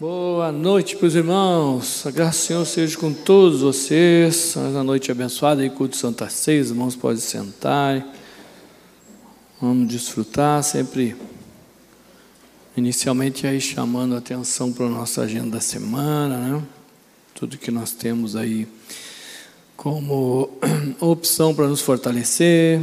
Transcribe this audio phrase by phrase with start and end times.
[0.00, 2.06] Boa noite para os irmãos.
[2.06, 4.54] A graça do Senhor seja com todos vocês.
[4.54, 6.62] Uma noite abençoada e culto Santa Ceia.
[6.62, 8.06] Os irmãos podem sentar.
[9.60, 11.16] Vamos desfrutar sempre.
[12.76, 16.62] Inicialmente aí chamando a atenção para a nossa agenda da semana, né?
[17.34, 18.68] Tudo que nós temos aí
[19.76, 20.48] como
[21.00, 22.80] opção para nos fortalecer,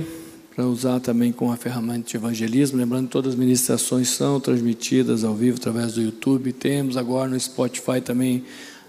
[0.56, 2.78] para usar também como a ferramenta de evangelismo.
[2.78, 6.54] Lembrando que todas as ministrações são transmitidas ao vivo através do YouTube.
[6.54, 8.46] Temos agora no Spotify também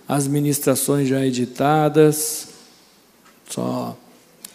[0.09, 2.51] as ministrações já editadas.
[3.51, 3.99] Só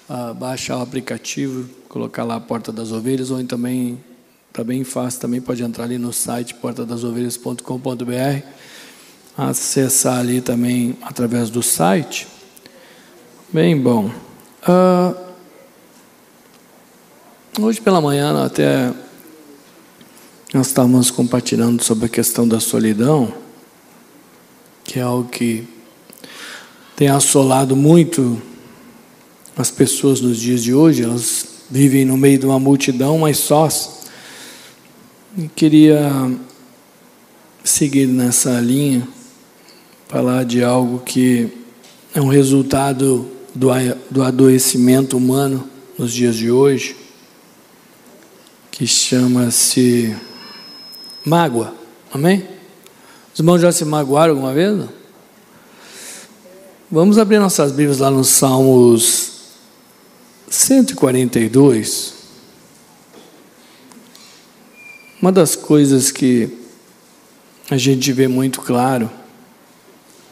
[0.10, 4.02] uh, baixar o aplicativo, colocar lá a Porta das Ovelhas, ou também
[4.48, 8.46] está bem fácil, também pode entrar ali no site portadasovelhas.com.br,
[9.38, 12.28] acessar ali também através do site.
[13.52, 14.12] Bem bom.
[14.64, 15.31] Uh,
[17.60, 18.94] Hoje pela manhã até
[20.54, 23.34] nós estávamos compartilhando sobre a questão da solidão,
[24.86, 25.68] que é algo que
[26.96, 28.42] tem assolado muito
[29.58, 31.04] as pessoas nos dias de hoje.
[31.04, 34.06] Elas vivem no meio de uma multidão, mas sós.
[35.38, 36.10] E queria
[37.66, 39.06] seguir nessa linha,
[40.08, 41.50] falar de algo que
[42.16, 43.68] é um resultado do,
[44.10, 45.68] do adoecimento humano
[45.98, 47.01] nos dias de hoje
[48.82, 50.18] que chama-se
[51.24, 51.72] mágoa.
[52.12, 52.48] Amém?
[53.32, 54.90] Os irmãos já se magoaram alguma vez?
[56.90, 59.34] Vamos abrir nossas Bíblias lá nos Salmos
[60.50, 62.14] 142.
[65.22, 66.50] Uma das coisas que
[67.70, 69.12] a gente vê muito claro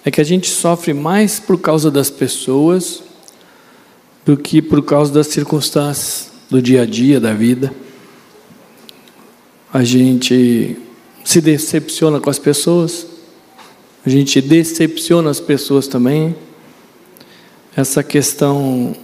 [0.04, 3.04] é que a gente sofre mais por causa das pessoas
[4.26, 7.72] do que por causa das circunstâncias do dia a dia, da vida
[9.72, 10.78] a gente
[11.24, 13.06] se decepciona com as pessoas,
[14.06, 16.36] a gente decepciona as pessoas também.
[17.76, 18.96] Essa questão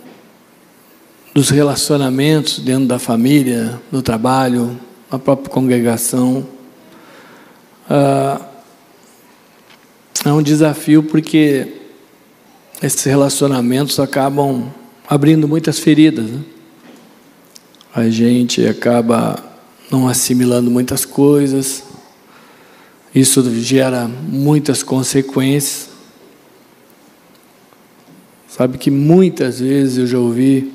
[1.33, 4.79] dos relacionamentos dentro da família, no trabalho,
[5.11, 6.47] na própria congregação,
[7.87, 8.41] ah,
[10.25, 11.67] é um desafio porque
[12.81, 14.73] esses relacionamentos acabam
[15.07, 16.25] abrindo muitas feridas.
[16.25, 16.39] Né?
[17.93, 19.54] A gente acaba
[19.89, 21.83] não assimilando muitas coisas.
[23.13, 25.89] Isso gera muitas consequências.
[28.47, 30.71] Sabe que muitas vezes eu já ouvi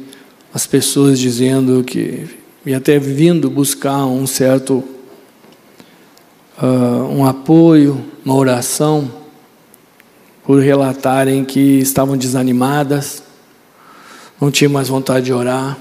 [0.53, 2.27] as pessoas dizendo que,
[2.65, 4.85] e até vindo buscar um certo
[6.61, 6.67] uh,
[7.11, 9.11] um apoio, uma oração,
[10.45, 13.23] por relatarem que estavam desanimadas,
[14.41, 15.79] não tinham mais vontade de orar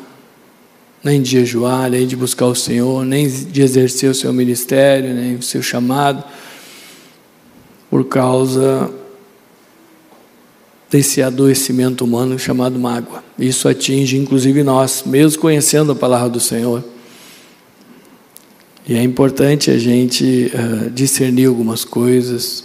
[1.03, 5.35] nem de jejuar, nem de buscar o Senhor, nem de exercer o seu ministério, nem
[5.35, 6.23] o seu chamado,
[7.89, 8.91] por causa
[10.89, 13.23] desse adoecimento humano chamado mágoa.
[13.37, 16.83] Isso atinge inclusive nós, mesmo conhecendo a palavra do Senhor.
[18.87, 22.63] E é importante a gente uh, discernir algumas coisas,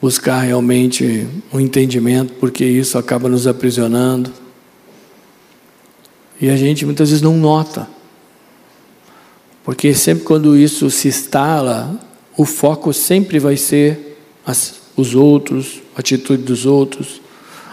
[0.00, 4.41] buscar realmente um entendimento, porque isso acaba nos aprisionando
[6.42, 7.88] e a gente muitas vezes não nota.
[9.62, 11.96] Porque sempre quando isso se instala,
[12.36, 17.20] o foco sempre vai ser as, os outros, a atitude dos outros,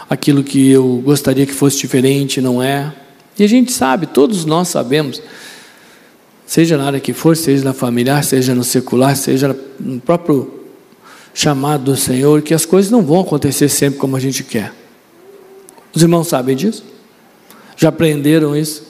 [0.08, 2.94] aquilo que eu gostaria que fosse diferente, não é.
[3.36, 5.20] E a gente sabe, todos nós sabemos,
[6.46, 10.60] seja na área que for, seja na familiar, seja no secular, seja no próprio
[11.34, 14.72] chamado do Senhor, que as coisas não vão acontecer sempre como a gente quer.
[15.92, 16.84] Os irmãos sabem disso?
[17.80, 18.86] Já aprenderam isso?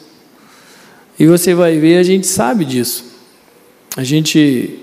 [1.16, 3.04] E você vai ver, a gente sabe disso.
[3.96, 4.80] A gente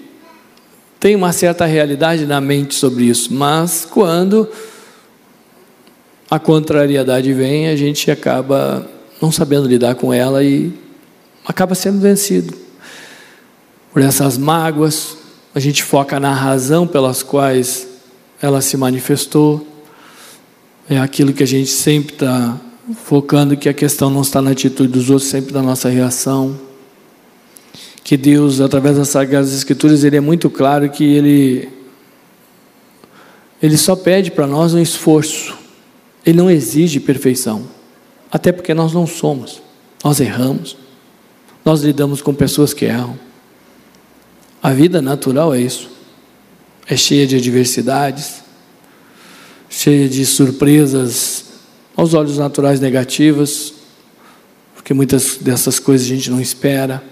[0.97, 4.47] tem uma certa realidade na mente sobre isso, mas quando
[6.31, 8.89] a contrariedade vem, a gente acaba
[9.21, 10.71] não sabendo lidar com ela e
[11.45, 12.53] acaba sendo vencido.
[13.91, 15.17] Por essas mágoas,
[15.53, 17.85] a gente foca na razão pelas quais
[18.41, 19.67] ela se manifestou,
[20.89, 22.57] é aquilo que a gente sempre está
[22.95, 26.57] focando que a questão não está na atitude dos outros, sempre na nossa reação.
[28.03, 31.69] Que Deus, através das Sagradas Escrituras, Ele é muito claro que Ele,
[33.61, 35.57] Ele só pede para nós um esforço.
[36.25, 37.67] Ele não exige perfeição.
[38.31, 39.61] Até porque nós não somos.
[40.03, 40.77] Nós erramos.
[41.65, 43.19] Nós lidamos com pessoas que erram.
[44.63, 45.89] A vida natural é isso.
[46.89, 48.41] É cheia de adversidades,
[49.69, 51.46] cheia de surpresas
[51.97, 53.73] aos olhos naturais negativas,
[54.75, 57.03] porque muitas dessas coisas a gente não espera.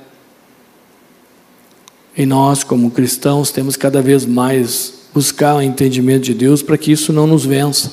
[2.15, 6.91] E nós, como cristãos, temos cada vez mais buscar o entendimento de Deus para que
[6.91, 7.91] isso não nos vença.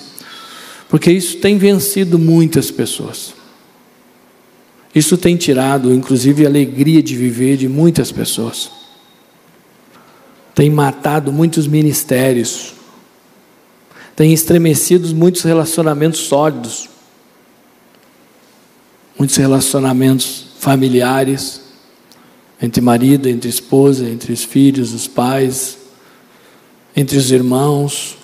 [0.88, 3.32] Porque isso tem vencido muitas pessoas.
[4.94, 8.70] Isso tem tirado, inclusive, a alegria de viver de muitas pessoas.
[10.54, 12.74] Tem matado muitos ministérios.
[14.14, 16.88] Tem estremecido muitos relacionamentos sólidos.
[19.18, 21.62] Muitos relacionamentos familiares
[22.62, 25.76] entre marido, entre esposa, entre os filhos, os pais,
[26.94, 28.16] entre os irmãos.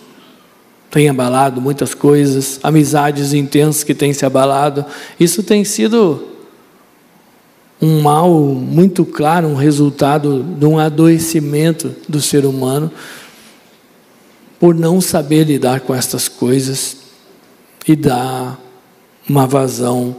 [0.90, 4.87] Tem abalado muitas coisas, amizades intensas que têm se abalado.
[5.19, 6.29] Isso tem sido
[7.82, 12.90] um mal muito claro, um resultado de um adoecimento do ser humano
[14.59, 16.97] por não saber lidar com estas coisas
[17.87, 18.59] e dar
[19.29, 20.17] uma vazão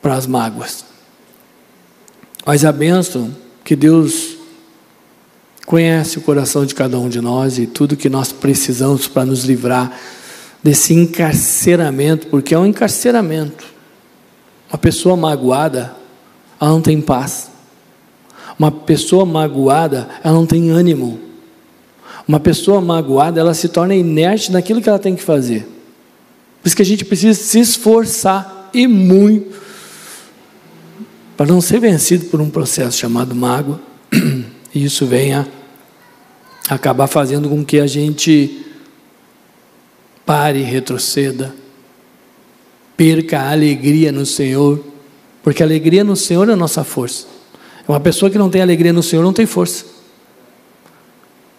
[0.00, 0.84] para as mágoas.
[2.44, 4.36] Mas a bênção que Deus
[5.66, 9.44] conhece o coração de cada um de nós e tudo que nós precisamos para nos
[9.44, 9.96] livrar
[10.62, 13.64] desse encarceramento, porque é um encarceramento.
[14.68, 15.94] Uma pessoa magoada,
[16.60, 17.50] ela não tem paz.
[18.58, 21.29] Uma pessoa magoada, ela não tem ânimo.
[22.30, 25.66] Uma pessoa magoada, ela se torna inerte naquilo que ela tem que fazer.
[26.62, 29.58] Por isso que a gente precisa se esforçar e muito
[31.36, 33.80] para não ser vencido por um processo chamado mágoa,
[34.72, 35.48] e isso venha
[36.68, 38.64] acabar fazendo com que a gente
[40.24, 41.52] pare, retroceda,
[42.96, 44.78] perca a alegria no Senhor,
[45.42, 47.26] porque a alegria no Senhor é a nossa força.
[47.88, 49.89] Uma pessoa que não tem alegria no Senhor não tem força.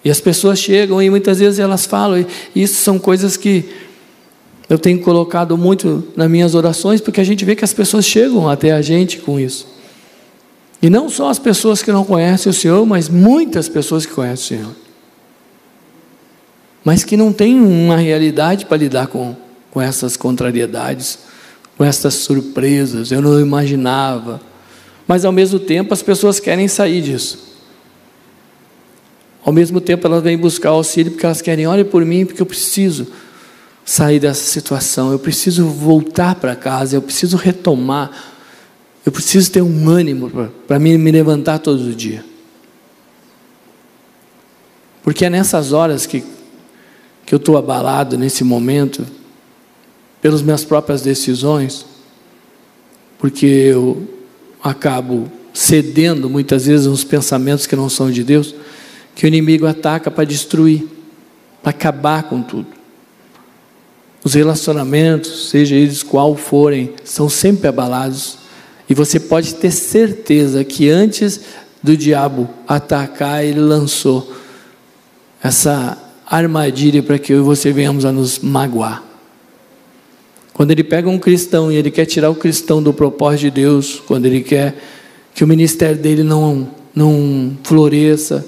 [0.03, 2.25] E as pessoas chegam e muitas vezes elas falam,
[2.55, 3.65] e isso são coisas que
[4.67, 8.49] eu tenho colocado muito nas minhas orações, porque a gente vê que as pessoas chegam
[8.49, 9.67] até a gente com isso.
[10.81, 14.57] E não só as pessoas que não conhecem o Senhor, mas muitas pessoas que conhecem
[14.57, 14.75] o Senhor.
[16.83, 19.35] Mas que não têm uma realidade para lidar com,
[19.69, 21.19] com essas contrariedades,
[21.77, 23.11] com essas surpresas.
[23.11, 24.41] Eu não imaginava.
[25.05, 27.50] Mas ao mesmo tempo as pessoas querem sair disso.
[29.43, 32.45] Ao mesmo tempo elas vêm buscar auxílio porque elas querem, olha por mim, porque eu
[32.45, 33.07] preciso
[33.83, 38.11] sair dessa situação, eu preciso voltar para casa, eu preciso retomar
[39.05, 40.29] eu preciso ter um ânimo
[40.67, 42.23] para me, levantar todo dia.
[45.03, 46.23] Porque é nessas horas que,
[47.25, 49.05] que eu estou abalado, nesse momento,
[50.21, 51.83] pelas minhas próprias decisões,
[53.17, 54.07] porque eu
[54.63, 58.53] acabo cedendo muitas vezes uns pensamentos que não são de Deus,
[59.15, 60.87] que o inimigo ataca para destruir,
[61.61, 62.67] para acabar com tudo.
[64.23, 68.37] Os relacionamentos, seja eles qual forem, são sempre abalados
[68.89, 71.39] e você pode ter certeza que antes
[71.81, 74.31] do diabo atacar, ele lançou
[75.41, 79.03] essa armadilha para que eu e você venhamos a nos magoar.
[80.53, 84.01] Quando ele pega um cristão e ele quer tirar o cristão do propósito de Deus,
[84.05, 84.75] quando ele quer
[85.33, 88.45] que o ministério dele não, não floresça,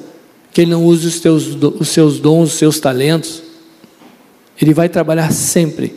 [0.53, 3.41] que ele não use os, teus, os seus dons, os seus talentos,
[4.61, 5.95] ele vai trabalhar sempre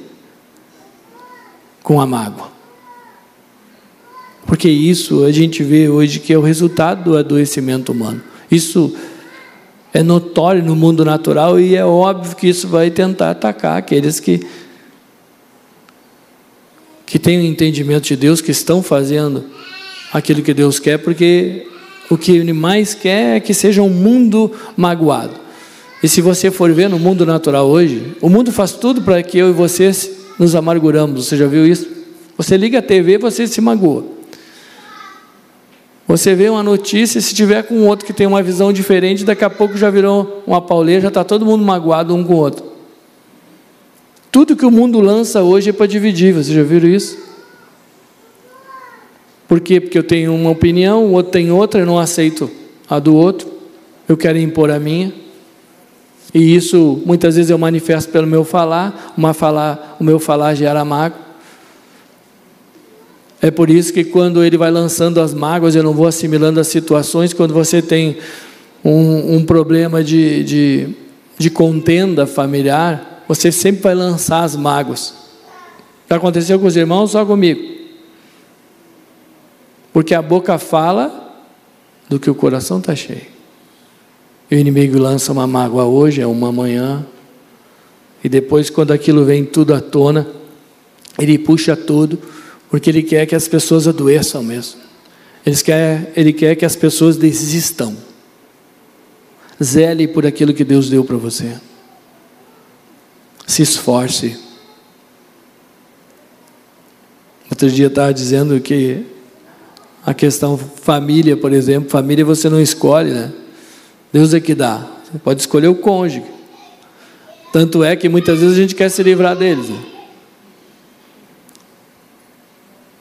[1.82, 2.50] com a mágoa.
[4.46, 8.22] Porque isso a gente vê hoje que é o resultado do adoecimento humano.
[8.50, 8.96] Isso
[9.92, 14.46] é notório no mundo natural e é óbvio que isso vai tentar atacar aqueles que
[17.04, 19.44] que têm o entendimento de Deus, que estão fazendo
[20.12, 21.68] aquilo que Deus quer, porque
[22.10, 25.34] o que ele mais quer é que seja um mundo magoado.
[26.02, 29.38] E se você for ver no mundo natural hoje, o mundo faz tudo para que
[29.38, 29.90] eu e você
[30.38, 31.26] nos amarguramos.
[31.26, 31.88] Você já viu isso?
[32.36, 34.04] Você liga a TV, você se magoa.
[36.06, 39.50] Você vê uma notícia, se tiver com outro que tem uma visão diferente, daqui a
[39.50, 42.64] pouco já virou uma pauleira, já está todo mundo magoado um com o outro.
[44.30, 47.18] Tudo que o mundo lança hoje é para dividir, vocês já viram isso?
[49.48, 49.80] Por quê?
[49.80, 52.50] Porque eu tenho uma opinião, o outro tem outra, eu não aceito
[52.88, 53.48] a do outro,
[54.08, 55.12] eu quero impor a minha.
[56.34, 60.84] E isso muitas vezes eu manifesto pelo meu falar, uma falar o meu falar gera
[60.84, 61.26] mágoa.
[63.40, 66.66] É por isso que quando ele vai lançando as mágoas, eu não vou assimilando as
[66.66, 67.32] situações.
[67.32, 68.16] Quando você tem
[68.84, 70.88] um, um problema de, de,
[71.38, 75.14] de contenda familiar, você sempre vai lançar as mágoas.
[76.08, 77.75] Já aconteceu com os irmãos, só comigo.
[79.96, 81.42] Porque a boca fala
[82.06, 83.28] do que o coração está cheio.
[84.50, 87.06] E o inimigo lança uma mágoa hoje, é uma manhã,
[88.22, 90.28] e depois, quando aquilo vem tudo à tona,
[91.18, 92.18] ele puxa tudo
[92.68, 94.82] porque Ele quer que as pessoas adoeçam mesmo.
[95.46, 97.96] Ele quer, ele quer que as pessoas desistam.
[99.64, 101.56] Zele por aquilo que Deus deu para você.
[103.46, 104.36] Se esforce.
[107.48, 109.15] Outro dia estava dizendo que
[110.06, 113.32] a questão família, por exemplo, família você não escolhe, né?
[114.12, 114.86] Deus é que dá.
[115.04, 116.22] Você pode escolher o cônjuge.
[117.52, 119.68] Tanto é que muitas vezes a gente quer se livrar deles.
[119.68, 119.82] Né?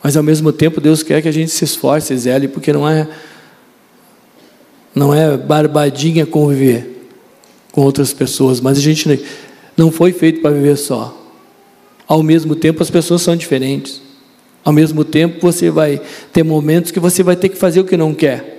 [0.02, 3.08] Mas ao mesmo tempo Deus quer que a gente se esforce, zele, porque não é
[4.96, 7.08] não é barbadinha conviver
[7.72, 9.24] com outras pessoas, mas a gente
[9.78, 11.16] não foi feito para viver só.
[12.08, 14.05] Ao mesmo tempo as pessoas são diferentes.
[14.66, 16.02] Ao mesmo tempo você vai
[16.34, 18.54] ter momentos que você vai ter que fazer o que não quer.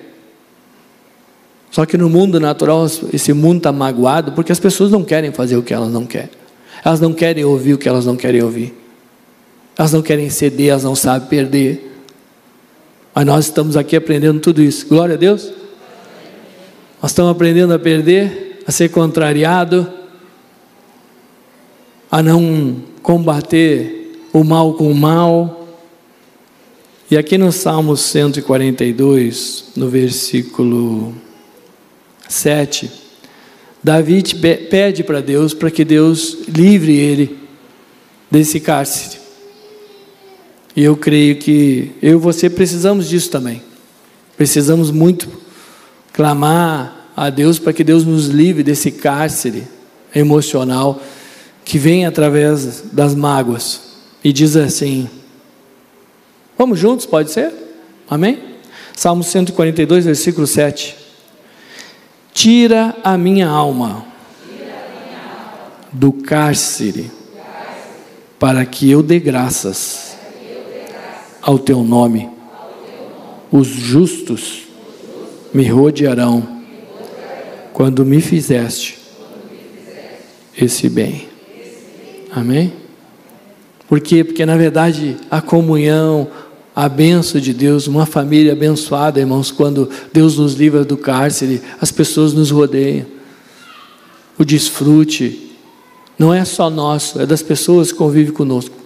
[1.72, 5.56] Só que no mundo natural, esse mundo está magoado porque as pessoas não querem fazer
[5.56, 6.30] o que elas não querem.
[6.84, 8.72] Elas não querem ouvir o que elas não querem ouvir.
[9.76, 12.00] Elas não querem ceder, elas não sabem perder.
[13.12, 14.86] Mas nós estamos aqui aprendendo tudo isso.
[14.86, 15.52] Glória a Deus.
[17.02, 19.90] Nós estamos aprendendo a perder, a ser contrariado,
[22.10, 25.55] a não combater o mal com o mal.
[27.08, 31.14] E aqui no Salmo 142, no versículo
[32.28, 32.90] 7,
[33.80, 34.24] Davi
[34.68, 37.38] pede para Deus para que Deus livre ele
[38.28, 39.18] desse cárcere.
[40.74, 43.62] E eu creio que eu e você precisamos disso também.
[44.36, 45.28] Precisamos muito
[46.12, 49.62] clamar a Deus para que Deus nos livre desse cárcere
[50.12, 51.00] emocional
[51.64, 53.80] que vem através das mágoas.
[54.24, 55.08] E diz assim:
[56.58, 57.52] Vamos juntos, pode ser?
[58.08, 58.56] Amém?
[58.94, 60.96] Salmo 142, versículo 7.
[62.32, 64.06] Tira a minha alma
[65.92, 67.10] do cárcere,
[68.38, 70.16] para que eu dê graças
[71.42, 72.28] ao teu nome.
[73.50, 74.62] Os justos
[75.52, 76.56] me rodearão
[77.72, 78.98] quando me fizeste
[80.56, 81.28] esse bem.
[82.30, 82.72] Amém?
[83.88, 84.24] Por quê?
[84.24, 86.28] Porque na verdade a comunhão,
[86.76, 91.90] a benção de Deus, uma família abençoada, irmãos, quando Deus nos livra do cárcere, as
[91.90, 93.06] pessoas nos rodeiam.
[94.38, 95.56] O desfrute
[96.18, 98.76] não é só nosso, é das pessoas que convivem conosco.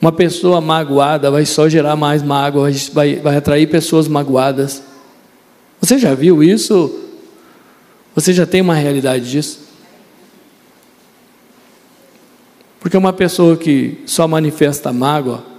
[0.00, 4.80] Uma pessoa magoada vai só gerar mais mágoa, vai, vai atrair pessoas magoadas.
[5.80, 7.00] Você já viu isso?
[8.14, 9.58] Você já tem uma realidade disso?
[12.78, 15.55] Porque uma pessoa que só manifesta mágoa,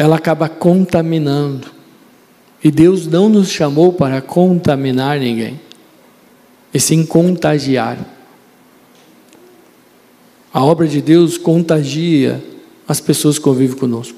[0.00, 1.68] ela acaba contaminando.
[2.64, 5.60] E Deus não nos chamou para contaminar ninguém,
[6.72, 7.98] e sim contagiar.
[10.50, 12.42] A obra de Deus contagia
[12.88, 14.16] as pessoas que convivem conosco.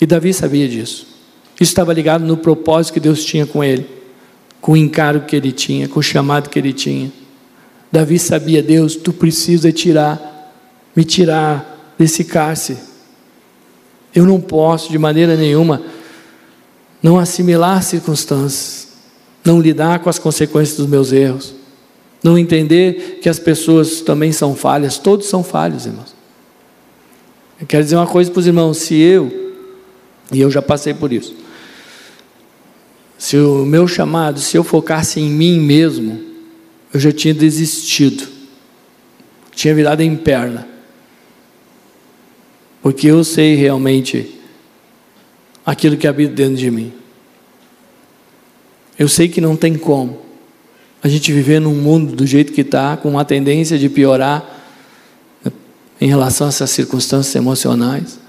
[0.00, 1.06] E Davi sabia disso.
[1.54, 3.88] Isso estava ligado no propósito que Deus tinha com ele,
[4.60, 7.12] com o encargo que ele tinha, com o chamado que ele tinha.
[7.92, 10.52] Davi sabia, Deus, tu precisa tirar,
[10.94, 12.95] me tirar desse cárcere.
[14.16, 15.82] Eu não posso de maneira nenhuma
[17.02, 18.88] não assimilar circunstâncias,
[19.44, 21.54] não lidar com as consequências dos meus erros,
[22.22, 26.14] não entender que as pessoas também são falhas, todos são falhos, irmãos.
[27.60, 29.54] Eu quero dizer uma coisa para os irmãos: se eu,
[30.32, 31.34] e eu já passei por isso,
[33.18, 36.18] se o meu chamado, se eu focasse em mim mesmo,
[36.92, 38.26] eu já tinha desistido,
[39.54, 40.66] tinha virado em perna,
[42.86, 44.38] porque eu sei realmente
[45.66, 46.92] aquilo que habita dentro de mim.
[48.96, 50.20] Eu sei que não tem como
[51.02, 54.62] a gente viver num mundo do jeito que está, com uma tendência de piorar
[56.00, 58.20] em relação a essas circunstâncias emocionais.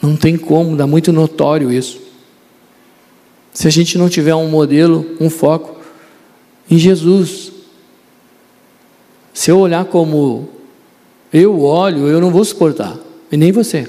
[0.00, 2.00] Não tem como, dá muito notório isso.
[3.52, 5.78] Se a gente não tiver um modelo, um foco
[6.70, 7.52] em Jesus.
[9.34, 10.61] Se eu olhar como
[11.32, 12.96] eu olho, eu não vou suportar,
[13.30, 13.88] e nem você.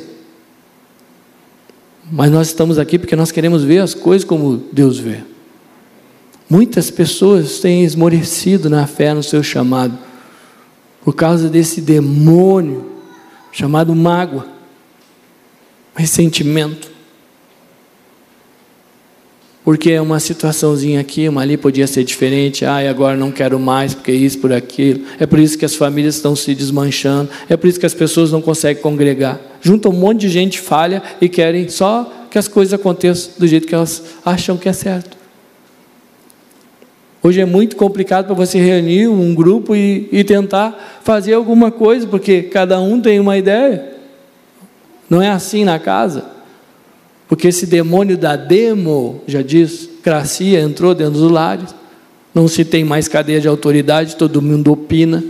[2.12, 5.21] Mas nós estamos aqui porque nós queremos ver as coisas como Deus vê.
[6.50, 9.97] Muitas pessoas têm esmorecido na fé no seu chamado
[11.03, 12.91] por causa desse demônio
[13.51, 14.47] chamado mágoa,
[15.95, 16.92] ressentimento.
[19.63, 22.65] Porque é uma situaçãozinha aqui, uma ali podia ser diferente.
[22.65, 25.05] Ai, agora não quero mais, porque isso, por aquilo.
[25.17, 27.29] É por isso que as famílias estão se desmanchando.
[27.48, 29.39] É por isso que as pessoas não conseguem congregar.
[29.62, 33.65] Junta um monte de gente falha e querem só que as coisas aconteçam do jeito
[33.65, 35.15] que elas acham que é certo.
[37.22, 42.05] Hoje é muito complicado para você reunir um grupo e, e tentar fazer alguma coisa,
[42.05, 43.93] porque cada um tem uma ideia.
[45.10, 46.32] Não é assim na casa.
[47.33, 51.73] Porque esse demônio da demo, já diz, democracia entrou dentro dos lares,
[52.31, 55.23] não se tem mais cadeia de autoridade, todo mundo opina.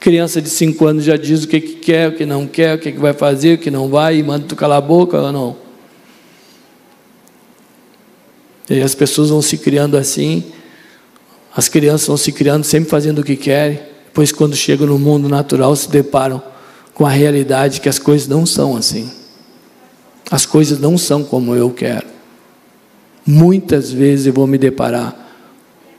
[0.00, 2.78] Criança de 5 anos já diz o que, que quer, o que não quer, o
[2.78, 5.30] que, que vai fazer, o que não vai, e manda tu calar a boca ou
[5.30, 5.56] não.
[8.70, 10.42] E as pessoas vão se criando assim,
[11.54, 13.78] as crianças vão se criando sempre fazendo o que querem,
[14.14, 16.42] pois quando chegam no mundo natural se deparam
[16.94, 19.23] com a realidade que as coisas não são assim.
[20.30, 22.06] As coisas não são como eu quero.
[23.26, 25.14] Muitas vezes eu vou me deparar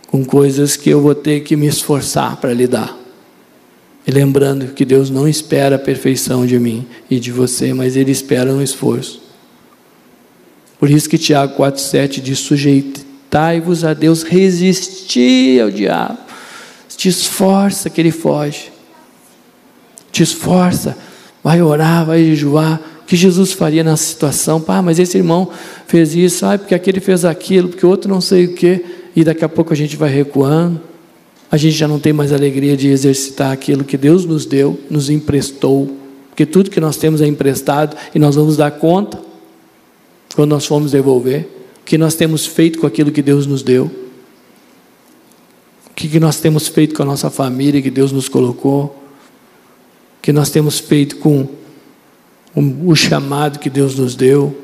[0.08, 2.98] com coisas que eu vou ter que me esforçar para lidar.
[4.08, 8.12] E lembrando que Deus não espera a perfeição de mim e de você, mas Ele
[8.12, 9.26] espera um esforço.
[10.80, 16.20] Por isso que Tiago 4,7 diz: sujeitai-vos a Deus, resisti ao diabo,
[16.96, 18.72] te esforça que ele foge,
[20.12, 20.98] te esforça,
[21.44, 22.80] vai orar, vai jejuar.
[23.06, 24.60] Que Jesus faria nessa situação?
[24.60, 25.50] Pá, mas esse irmão
[25.88, 28.84] fez isso, ah, porque aquele fez aquilo, porque o outro não sei o quê,
[29.16, 30.82] e daqui a pouco a gente vai recuando
[31.52, 35.10] a gente já não tem mais alegria de exercitar aquilo que Deus nos deu, nos
[35.10, 35.90] emprestou,
[36.30, 39.18] porque tudo que nós temos é emprestado e nós vamos dar conta
[40.36, 41.48] quando nós formos devolver.
[41.82, 43.90] O que nós temos feito com aquilo que Deus nos deu?
[45.90, 48.86] O que nós temos feito com a nossa família que Deus nos colocou?
[48.86, 51.48] O que nós temos feito com
[52.56, 54.56] o chamado que Deus nos deu?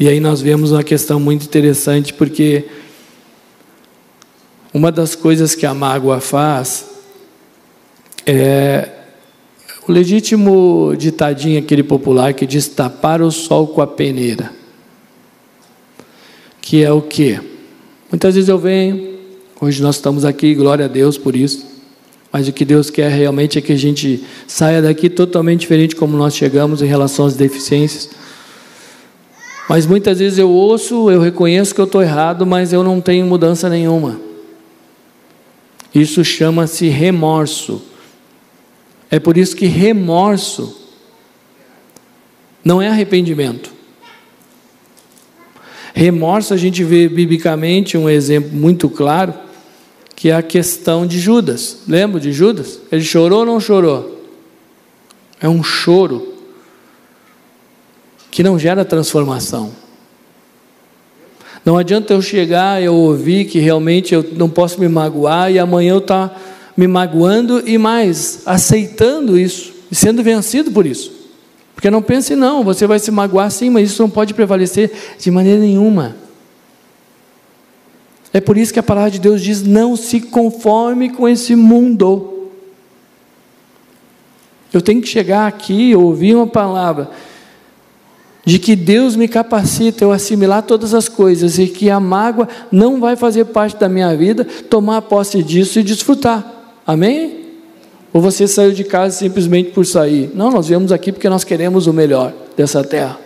[0.00, 2.64] E aí nós vemos uma questão muito interessante, porque
[4.72, 6.86] uma das coisas que a mágoa faz
[8.26, 8.88] é
[9.86, 14.50] o legítimo ditadinho aquele popular que diz tapar o sol com a peneira.
[16.60, 17.38] Que é o que?
[18.10, 19.18] Muitas vezes eu venho,
[19.60, 21.71] hoje nós estamos aqui, glória a Deus por isso.
[22.32, 26.16] Mas o que Deus quer realmente é que a gente saia daqui totalmente diferente como
[26.16, 28.10] nós chegamos em relação às deficiências.
[29.68, 33.26] Mas muitas vezes eu ouço, eu reconheço que eu estou errado, mas eu não tenho
[33.26, 34.18] mudança nenhuma.
[35.94, 37.82] Isso chama-se remorso.
[39.10, 40.74] É por isso que remorso
[42.64, 43.72] não é arrependimento.
[45.94, 49.34] Remorso a gente vê biblicamente um exemplo muito claro,
[50.22, 51.78] que é a questão de Judas.
[51.88, 52.78] Lembra de Judas?
[52.92, 54.22] Ele chorou ou não chorou?
[55.40, 56.34] É um choro
[58.30, 59.72] que não gera transformação.
[61.64, 65.94] Não adianta eu chegar, eu ouvir que realmente eu não posso me magoar e amanhã
[65.94, 66.40] eu estar tá
[66.76, 71.10] me magoando e mais, aceitando isso e sendo vencido por isso.
[71.74, 75.30] Porque não pense, não, você vai se magoar sim, mas isso não pode prevalecer de
[75.32, 76.14] maneira nenhuma.
[78.32, 82.48] É por isso que a palavra de Deus diz: não se conforme com esse mundo.
[84.72, 87.10] Eu tenho que chegar aqui ouvir uma palavra
[88.44, 92.98] de que Deus me capacita eu assimilar todas as coisas e que a mágoa não
[92.98, 96.44] vai fazer parte da minha vida, tomar posse disso e desfrutar.
[96.86, 97.42] Amém?
[98.12, 100.30] Ou você saiu de casa simplesmente por sair?
[100.34, 103.18] Não, nós viemos aqui porque nós queremos o melhor dessa terra.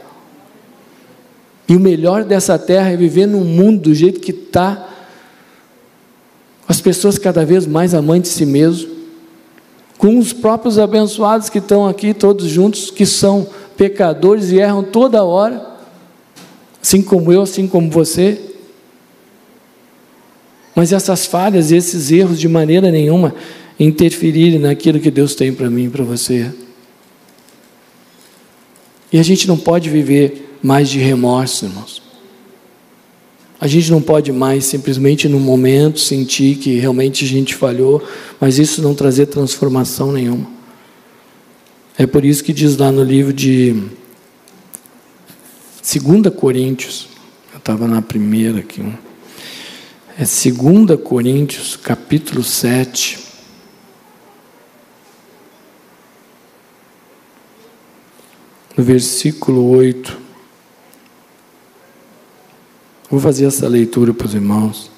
[1.69, 4.89] E o melhor dessa terra é viver num mundo do jeito que está,
[6.69, 8.97] as pessoas cada vez mais amantes de si mesmo,
[9.97, 15.25] com os próprios abençoados que estão aqui todos juntos, que são pecadores e erram toda
[15.25, 15.65] hora,
[16.83, 18.41] assim como eu, assim como você.
[20.75, 23.35] Mas essas falhas e esses erros, de maneira nenhuma,
[23.81, 26.53] interferirem naquilo que Deus tem para mim e para você.
[29.13, 32.06] E a gente não pode viver mais de remorso, irmãos.
[33.59, 38.07] A gente não pode mais simplesmente no momento sentir que realmente a gente falhou,
[38.39, 40.47] mas isso não trazer transformação nenhuma.
[41.97, 43.73] É por isso que diz lá no livro de
[45.83, 47.09] 2 Coríntios,
[47.53, 48.83] eu estava na primeira aqui,
[50.19, 53.19] é 2 Coríntios, capítulo 7.
[58.77, 60.26] No versículo 8.
[63.11, 64.91] Vou fazer essa leitura para os irmãos.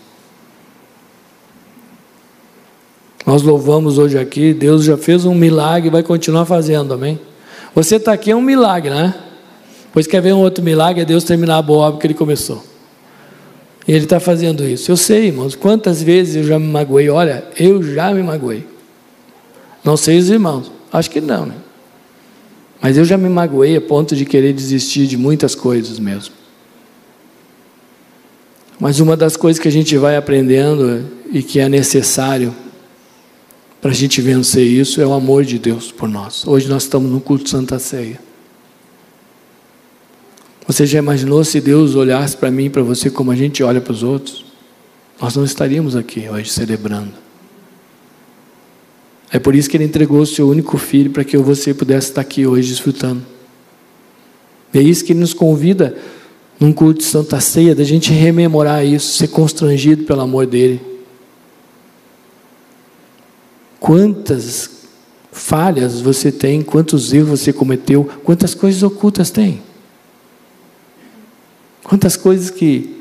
[3.26, 7.20] Nós louvamos hoje aqui, Deus já fez um milagre e vai continuar fazendo, amém?
[7.74, 9.14] Você está aqui é um milagre, né?
[9.92, 12.64] Pois quer ver um outro milagre, é Deus terminar a boa obra que Ele começou.
[13.86, 14.90] E Ele está fazendo isso.
[14.90, 17.10] Eu sei, irmãos, quantas vezes eu já me magoei.
[17.10, 18.66] Olha, eu já me magoei.
[19.84, 21.54] Não sei os irmãos, acho que não, né?
[22.80, 26.34] Mas eu já me magoei a ponto de querer desistir de muitas coisas mesmo.
[28.80, 32.54] Mas uma das coisas que a gente vai aprendendo e que é necessário
[33.80, 36.46] para a gente vencer isso é o amor de Deus por nós.
[36.46, 38.20] Hoje nós estamos no culto Santa Ceia.
[40.66, 43.80] Você já imaginou se Deus olhasse para mim e para você como a gente olha
[43.80, 44.44] para os outros?
[45.20, 47.12] Nós não estaríamos aqui hoje celebrando.
[49.30, 52.10] É por isso que Ele entregou o seu único filho para que eu você pudesse
[52.10, 53.22] estar aqui hoje desfrutando.
[54.72, 55.96] É isso que Ele nos convida
[56.58, 60.80] num culto de Santa Ceia, da gente rememorar isso, ser constrangido pelo amor dele.
[63.78, 64.70] Quantas
[65.30, 69.62] falhas você tem, quantos erros você cometeu, quantas coisas ocultas tem.
[71.84, 72.96] Quantas coisas que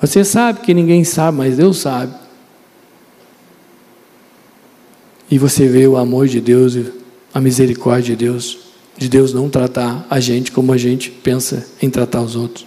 [0.00, 2.14] você sabe que ninguém sabe, mas Deus sabe.
[5.30, 6.76] E você vê o amor de Deus,
[7.32, 8.67] a misericórdia de Deus
[8.98, 12.66] de Deus não tratar a gente como a gente pensa em tratar os outros.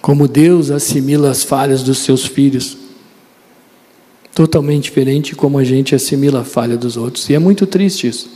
[0.00, 2.76] Como Deus assimila as falhas dos seus filhos,
[4.32, 7.28] totalmente diferente como a gente assimila a falha dos outros.
[7.28, 8.30] E é muito triste isso.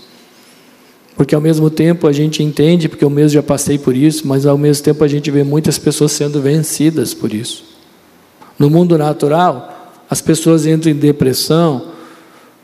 [1.16, 4.46] Porque ao mesmo tempo a gente entende, porque eu mesmo já passei por isso, mas
[4.46, 7.64] ao mesmo tempo a gente vê muitas pessoas sendo vencidas por isso.
[8.58, 11.88] No mundo natural, as pessoas entram em depressão,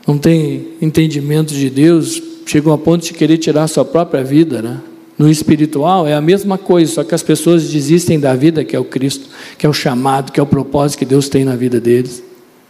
[0.07, 4.79] não têm entendimento de Deus, chegam a ponto de querer tirar sua própria vida, né?
[5.17, 8.79] No espiritual é a mesma coisa, só que as pessoas desistem da vida que é
[8.79, 11.79] o Cristo, que é o chamado, que é o propósito que Deus tem na vida
[11.79, 12.21] deles.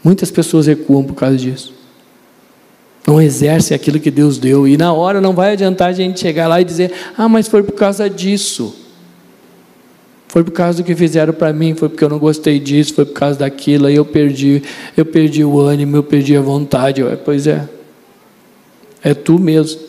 [0.04, 1.74] Muitas pessoas recuam por causa disso.
[3.08, 4.68] Não exercem aquilo que Deus deu.
[4.68, 7.64] E na hora não vai adiantar a gente chegar lá e dizer: Ah, mas foi
[7.64, 8.76] por causa disso.
[10.28, 13.06] Foi por causa do que fizeram para mim, foi porque eu não gostei disso, foi
[13.06, 14.62] por causa daquilo, aí eu perdi,
[14.98, 17.02] eu perdi o ânimo, eu perdi a vontade.
[17.24, 17.66] Pois é,
[19.06, 19.80] é tu mesmo.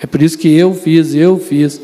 [0.00, 1.80] É por isso que eu fiz, eu fiz.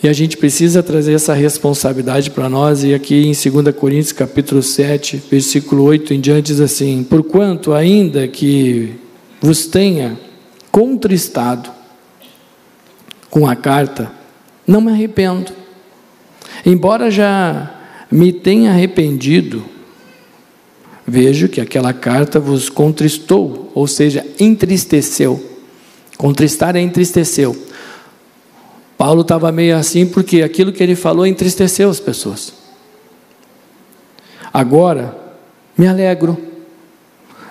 [0.00, 4.62] E a gente precisa trazer essa responsabilidade para nós, e aqui em 2 Coríntios capítulo
[4.62, 8.94] 7, versículo 8 em diante, diz assim: Porquanto, ainda que
[9.40, 10.16] vos tenha
[10.70, 11.68] contristado
[13.28, 14.12] com a carta,
[14.64, 15.52] não me arrependo.
[16.64, 17.74] Embora já
[18.08, 19.64] me tenha arrependido,
[21.08, 25.42] vejo que aquela carta vos contristou, ou seja, entristeceu.
[26.18, 27.56] Contristar é entristeceu.
[28.98, 32.52] Paulo estava meio assim porque aquilo que ele falou entristeceu as pessoas.
[34.52, 35.16] Agora,
[35.76, 36.36] me alegro.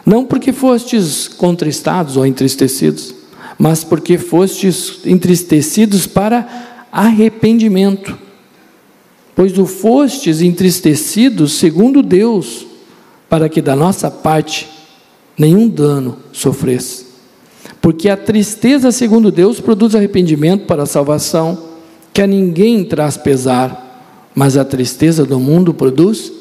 [0.06, 3.16] Não porque fostes contristados ou entristecidos,
[3.58, 8.18] mas porque fostes entristecidos para arrependimento.
[9.36, 12.67] Pois o fostes entristecidos segundo Deus,
[13.30, 14.70] para que da nossa parte
[15.38, 17.06] nenhum dano sofresse.
[17.82, 21.58] Porque a tristeza, segundo Deus, produz arrependimento para a salvação,
[22.14, 26.32] que a ninguém traz pesar, mas a tristeza do mundo produz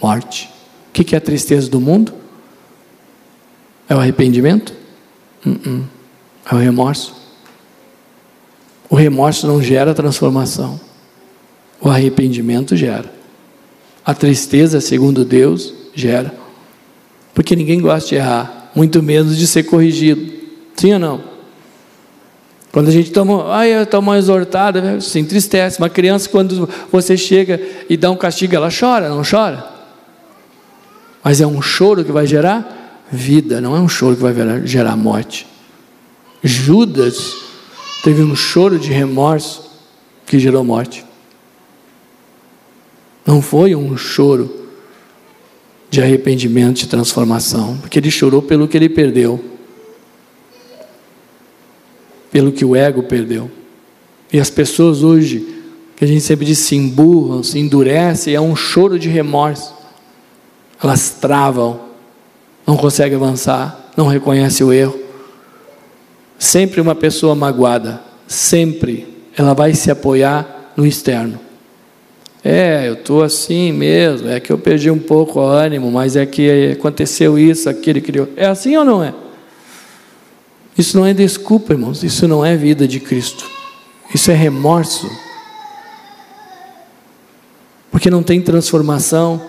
[0.00, 0.50] morte.
[0.88, 2.12] O que é a tristeza do mundo?
[3.88, 4.72] É o arrependimento?
[5.44, 5.82] Uh -uh.
[6.50, 7.14] É o remorso.
[8.88, 10.80] O remorso não gera transformação,
[11.80, 13.15] o arrependimento gera.
[14.06, 16.32] A tristeza, segundo Deus, gera.
[17.34, 20.32] Porque ninguém gosta de errar, muito menos de ser corrigido.
[20.76, 21.36] Sim ou não?
[22.70, 25.78] Quando a gente toma, ai, eu tomo uma exortada, se entristece.
[25.78, 29.66] Uma criança, quando você chega e dá um castigo, ela chora, não chora?
[31.24, 34.34] Mas é um choro que vai gerar vida, não é um choro que vai
[34.66, 35.48] gerar morte.
[36.44, 37.34] Judas
[38.04, 39.68] teve um choro de remorso
[40.26, 41.04] que gerou morte.
[43.26, 44.66] Não foi um choro
[45.90, 49.42] de arrependimento, de transformação, porque ele chorou pelo que ele perdeu,
[52.30, 53.50] pelo que o ego perdeu.
[54.32, 55.46] E as pessoas hoje,
[55.96, 59.74] que a gente sempre diz, se emburram, se endurecem, é um choro de remorso.
[60.82, 61.80] Elas travam,
[62.66, 64.98] não conseguem avançar, não reconhecem o erro.
[66.38, 71.45] Sempre uma pessoa magoada, sempre ela vai se apoiar no externo.
[72.44, 76.24] É, eu estou assim mesmo, é que eu perdi um pouco o ânimo, mas é
[76.24, 78.28] que aconteceu isso, aquele criou.
[78.36, 79.12] É assim ou não é?
[80.78, 83.44] Isso não é desculpa, irmãos, isso não é vida de Cristo.
[84.14, 85.10] Isso é remorso.
[87.90, 89.40] Porque não tem transformação.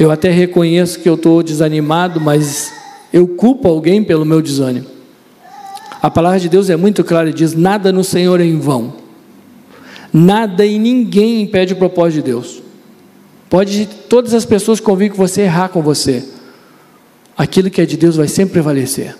[0.00, 2.72] Eu até reconheço que eu estou desanimado, mas
[3.12, 4.86] eu culpo alguém pelo meu desânimo.
[6.02, 9.05] A palavra de Deus é muito clara e diz: nada no Senhor é em vão.
[10.18, 12.62] Nada e ninguém impede o propósito de Deus.
[13.50, 16.26] Pode todas as pessoas que você errar com você.
[17.36, 19.14] Aquilo que é de Deus vai sempre prevalecer.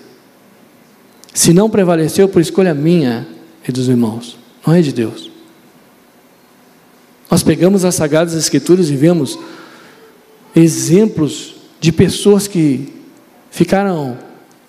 [1.31, 3.27] Se não prevaleceu por escolha minha
[3.67, 5.29] e dos irmãos, não é de Deus.
[7.29, 9.37] Nós pegamos as Sagradas Escrituras e vemos
[10.55, 12.91] exemplos de pessoas que
[13.51, 14.17] ficaram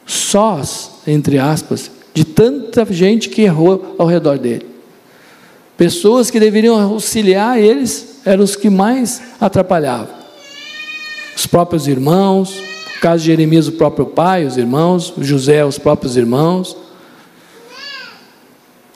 [0.04, 4.67] sós, entre aspas, de tanta gente que errou ao redor dele.
[5.78, 10.12] Pessoas que deveriam auxiliar eles eram os que mais atrapalhavam.
[11.36, 12.52] Os próprios irmãos,
[12.96, 16.76] no caso de Jeremias, o próprio pai, os irmãos, José, os próprios irmãos.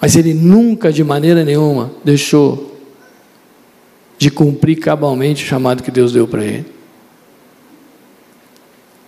[0.01, 2.77] Mas ele nunca, de maneira nenhuma, deixou
[4.19, 6.67] de cumprir cabalmente o chamado que Deus deu para ele.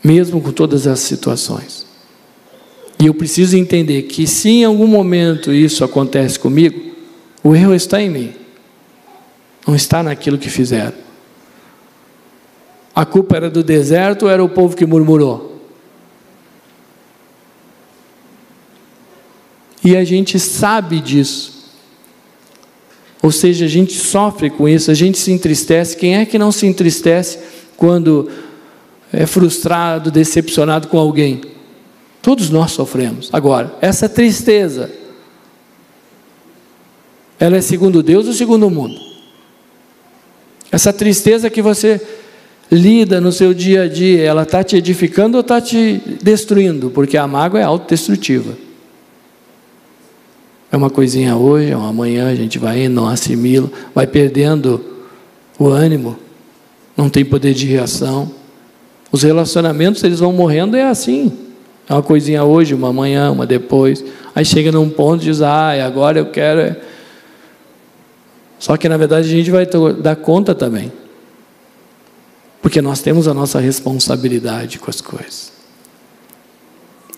[0.03, 1.85] Mesmo com todas as situações.
[3.01, 6.94] E eu preciso entender que se em algum momento isso acontece comigo,
[7.45, 8.35] o erro está em mim,
[9.67, 10.95] não está naquilo que fizeram.
[12.95, 15.61] A culpa era do deserto ou era o povo que murmurou?
[19.85, 21.53] E a gente sabe disso.
[23.23, 25.97] Ou seja, a gente sofre com isso, a gente se entristece.
[25.97, 27.39] Quem é que não se entristece
[27.77, 28.31] quando
[29.13, 31.43] é frustrado, decepcionado com alguém?
[32.23, 33.29] Todos nós sofremos.
[33.33, 34.91] Agora, essa tristeza
[37.45, 38.99] ela é segundo Deus ou segundo o mundo?
[40.73, 42.01] Essa tristeza que você
[42.73, 46.89] lida no seu dia a dia, ela está te edificando ou está te destruindo?
[46.89, 48.57] Porque a mágoa é autodestrutiva.
[50.73, 54.83] É uma coisinha hoje, é uma amanhã, a gente vai indo, não assimila, vai perdendo
[55.59, 56.19] o ânimo,
[56.97, 58.33] não tem poder de reação.
[59.13, 61.31] Os relacionamentos, eles vão morrendo, é assim.
[61.87, 64.03] É uma coisinha hoje, uma amanhã, uma depois.
[64.35, 66.75] Aí chega num ponto e diz, ah, agora eu quero
[68.65, 69.67] só que na verdade a gente vai
[70.01, 70.91] dar conta também.
[72.63, 75.53] Porque nós temos a nossa responsabilidade com as coisas.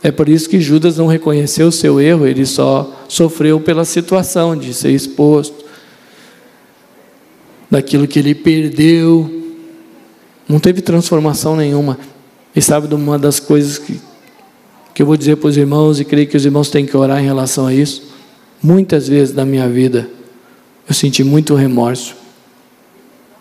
[0.02, 4.56] É por isso que Judas não reconheceu o seu erro, ele só sofreu pela situação
[4.56, 5.64] de ser exposto,
[7.70, 9.30] daquilo que ele perdeu.
[10.48, 11.96] Não teve transformação nenhuma.
[12.56, 14.00] E sabe de uma das coisas que,
[14.92, 17.22] que eu vou dizer para os irmãos, e creio que os irmãos têm que orar
[17.22, 18.02] em relação a isso?
[18.61, 20.11] Muitas vezes na minha vida,
[20.88, 22.14] eu senti muito remorso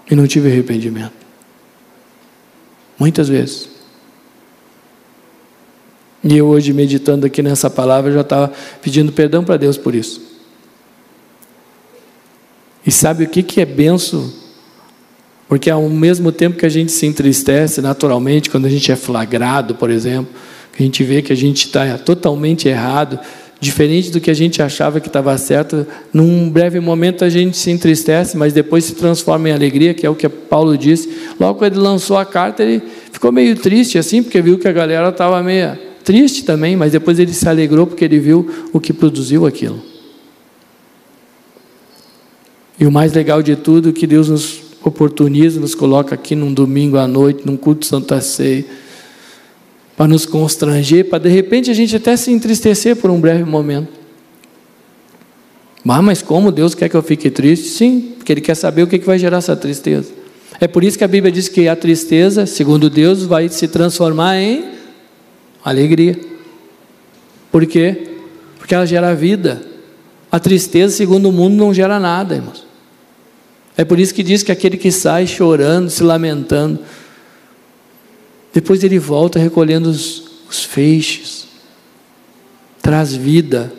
[0.10, 1.14] e não tive arrependimento.
[2.98, 3.70] Muitas vezes.
[6.24, 10.22] E eu hoje, meditando aqui nessa palavra, já estava pedindo perdão para Deus por isso.
[12.86, 14.32] E sabe o que, que é benção?
[15.48, 19.76] Porque ao mesmo tempo que a gente se entristece naturalmente, quando a gente é flagrado,
[19.76, 20.34] por exemplo,
[20.74, 23.20] que a gente vê que a gente está totalmente errado,
[23.60, 25.86] diferente do que a gente achava que estava certo.
[26.14, 30.10] Num breve momento a gente se entristece, mas depois se transforma em alegria, que é
[30.10, 31.10] o que Paulo disse.
[31.40, 34.72] Logo quando ele lançou a carta, ele ficou meio triste assim, porque viu que a
[34.72, 38.94] galera estava meio triste também, mas depois ele se alegrou porque ele viu o que
[38.94, 39.82] produziu aquilo.
[42.80, 46.54] E o mais legal de tudo é que Deus nos oportuniza, nos coloca aqui num
[46.54, 48.66] domingo à noite, num culto Santa Ceia
[49.96, 53.90] para nos constranger, para de repente a gente até se entristecer por um breve momento.
[55.88, 57.70] Ah, mas como Deus quer que eu fique triste?
[57.70, 60.12] Sim, porque Ele quer saber o que vai gerar essa tristeza.
[60.60, 64.38] É por isso que a Bíblia diz que a tristeza, segundo Deus, vai se transformar
[64.38, 64.66] em
[65.64, 66.20] alegria.
[67.52, 68.10] Por quê?
[68.58, 69.62] Porque ela gera vida.
[70.32, 72.66] A tristeza, segundo o mundo, não gera nada, irmãos.
[73.78, 76.80] É por isso que diz que aquele que sai chorando, se lamentando,
[78.56, 81.46] depois ele volta recolhendo os, os feixes,
[82.82, 83.70] traz vida.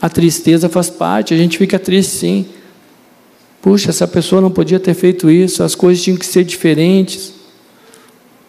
[0.00, 2.46] A tristeza faz parte, a gente fica triste sim.
[3.60, 7.34] Puxa, essa pessoa não podia ter feito isso, as coisas tinham que ser diferentes.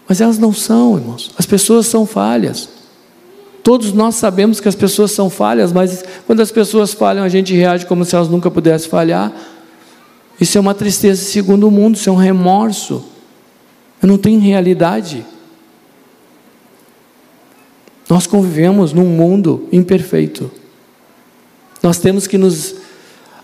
[0.07, 1.31] Mas elas não são, irmãos.
[1.37, 2.69] As pessoas são falhas.
[3.61, 7.53] Todos nós sabemos que as pessoas são falhas, mas quando as pessoas falham, a gente
[7.53, 9.33] reage como se elas nunca pudessem falhar.
[10.39, 13.03] Isso é uma tristeza segundo o mundo, isso é um remorso.
[14.01, 15.25] Não tenho realidade.
[18.07, 20.49] Nós convivemos num mundo imperfeito.
[21.83, 22.75] Nós temos que nos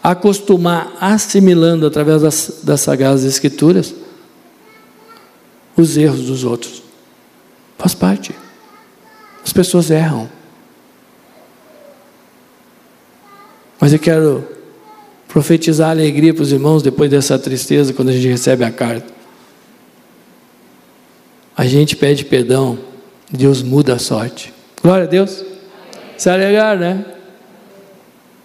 [0.02, 3.94] acostumar, assimilando através das, das Sagradas Escrituras,
[5.76, 6.82] os erros dos outros.
[7.78, 8.34] Faz parte.
[9.44, 10.30] As pessoas erram.
[13.80, 14.48] Mas eu quero
[15.28, 19.15] profetizar alegria para os irmãos depois dessa tristeza, quando a gente recebe a carta
[21.56, 22.78] a gente pede perdão,
[23.32, 24.54] Deus muda a sorte.
[24.82, 25.44] Glória a Deus.
[26.18, 27.06] Isso é legal, né?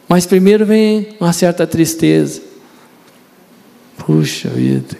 [0.08, 2.42] Mas primeiro vem uma certa tristeza.
[3.98, 4.96] Puxa vida,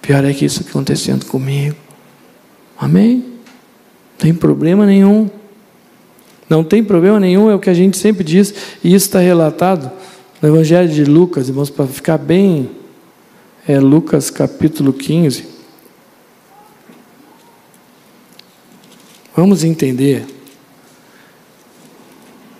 [0.00, 1.76] pior é que isso acontecendo comigo.
[2.78, 3.16] Amém?
[3.16, 5.28] Não tem problema nenhum.
[6.48, 9.90] Não tem problema nenhum, é o que a gente sempre diz, e isso está relatado
[10.40, 12.70] no Evangelho de Lucas, irmãos, para ficar bem.
[13.66, 15.57] É Lucas capítulo 15.
[19.38, 20.26] Vamos entender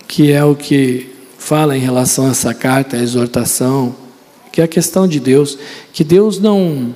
[0.07, 3.93] que é o que fala em relação a essa carta, a exortação,
[4.49, 5.59] que é a questão de Deus,
[5.91, 6.95] que Deus não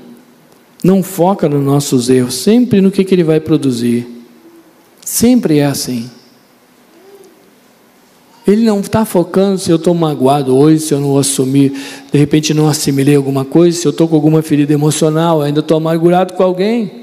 [0.81, 4.07] não foca nos nossos erros, sempre no que, que Ele vai produzir.
[5.03, 6.09] Sempre é assim.
[8.47, 11.73] Ele não está focando se eu estou magoado hoje, se eu não assumir,
[12.09, 15.75] de repente não assimilei alguma coisa, se eu estou com alguma ferida emocional, ainda estou
[15.75, 17.02] amargurado com alguém.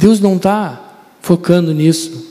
[0.00, 0.80] Deus não está
[1.20, 2.24] focando nisso.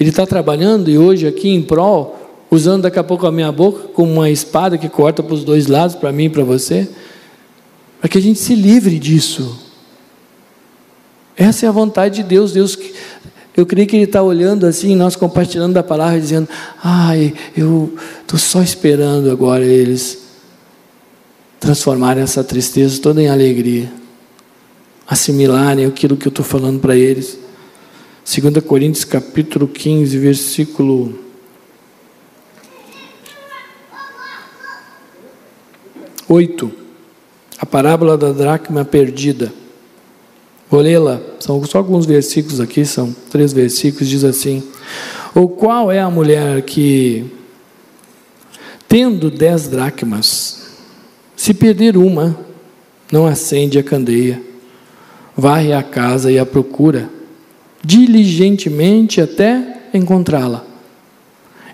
[0.00, 3.88] Ele está trabalhando e hoje aqui em prol, usando daqui a pouco a minha boca
[3.88, 6.88] como uma espada que corta para os dois lados, para mim e para você,
[8.00, 9.58] para que a gente se livre disso.
[11.36, 12.52] Essa é a vontade de Deus.
[12.52, 12.78] Deus
[13.54, 16.48] eu creio que Ele está olhando assim, nós compartilhando da palavra, dizendo:
[16.82, 20.20] Ai, eu estou só esperando agora eles
[21.60, 23.92] transformarem essa tristeza toda em alegria,
[25.08, 27.38] assimilarem aquilo que eu estou falando para eles.
[28.26, 31.18] 2 Coríntios capítulo 15, versículo.
[36.28, 36.70] Oito,
[37.58, 39.50] a parábola da dracma perdida.
[40.70, 44.62] Vou lê-la, são só alguns versículos aqui, são três versículos, diz assim:
[45.34, 47.24] Ou qual é a mulher que,
[48.86, 50.76] tendo dez dracmas,
[51.34, 52.38] se perder uma,
[53.10, 54.42] não acende a candeia,
[55.38, 57.08] varre a casa e a procura,
[57.82, 60.66] diligentemente até encontrá-la.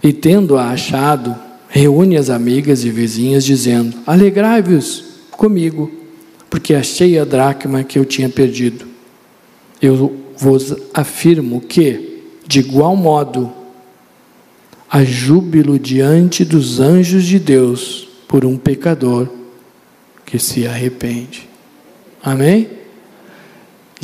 [0.02, 1.34] E tendo-a achado,
[1.66, 5.90] reúne as amigas e vizinhas, dizendo: Alegrai-vos comigo
[6.50, 8.84] porque achei a dracma que eu tinha perdido.
[9.80, 13.50] Eu vos afirmo que, de igual modo,
[14.90, 19.28] há júbilo diante dos anjos de Deus por um pecador
[20.26, 21.48] que se arrepende.
[22.22, 22.83] Amém?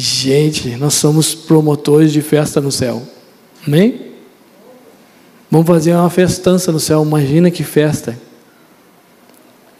[0.02, 3.02] Gente, nós somos promotores de festa no céu.
[3.66, 4.12] Amém?
[5.50, 7.04] Vamos fazer uma festança no céu.
[7.04, 8.18] Imagina que festa.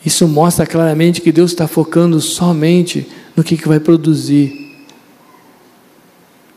[0.05, 4.85] Isso mostra claramente que Deus está focando somente no que, que vai produzir.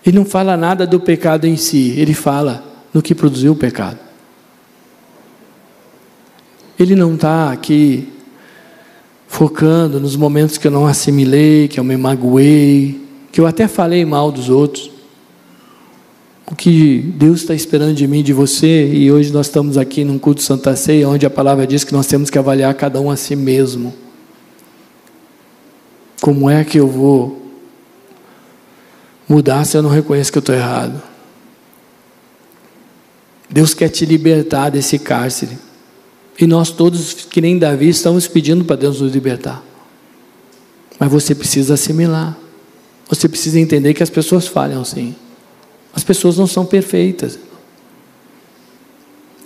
[0.05, 3.97] Ele não fala nada do pecado em si, ele fala no que produziu o pecado.
[6.77, 8.09] Ele não está aqui
[9.25, 13.02] focando nos momentos que eu não assimilei, que eu me magoei,
[13.33, 14.91] que eu até falei mal dos outros.
[16.45, 20.19] O que Deus está esperando de mim, de você, e hoje nós estamos aqui num
[20.19, 23.15] culto Santa Ceia, onde a palavra diz que nós temos que avaliar cada um a
[23.15, 23.91] si mesmo.
[26.21, 27.41] Como é que eu vou
[29.27, 31.01] mudar se eu não reconheço que eu estou errado?
[33.49, 35.57] Deus quer te libertar desse cárcere.
[36.39, 39.63] E nós todos, que nem Davi, estamos pedindo para Deus nos libertar.
[40.99, 42.42] Mas você precisa assimilar.
[43.09, 45.15] Você precisa entender que as pessoas falham sim.
[45.93, 47.37] As pessoas não são perfeitas.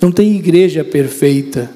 [0.02, 1.70] Não tem igreja perfeita.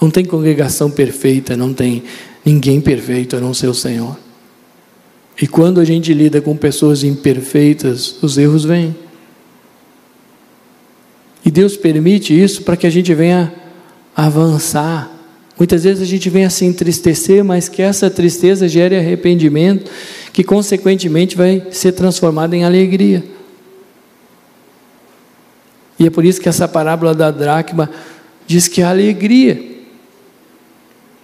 [0.00, 1.56] Não tem congregação perfeita.
[1.56, 2.02] Não tem
[2.44, 4.18] ninguém perfeito a não ser o Senhor.
[5.40, 8.94] E quando a gente lida com pessoas imperfeitas, os erros vêm.
[11.44, 13.52] E Deus permite isso para que a gente venha
[14.16, 15.10] avançar.
[15.56, 19.90] Muitas vezes a gente vem a se entristecer, mas que essa tristeza gere arrependimento,
[20.32, 23.22] que consequentemente vai ser transformado em alegria.
[25.98, 27.88] E é por isso que essa parábola da dracma
[28.48, 29.62] diz que a alegria,